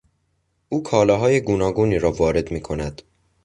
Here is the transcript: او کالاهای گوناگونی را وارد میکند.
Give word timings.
او 0.69 0.83
کالاهای 0.83 1.41
گوناگونی 1.41 1.99
را 1.99 2.11
وارد 2.11 2.51
میکند. 2.51 3.01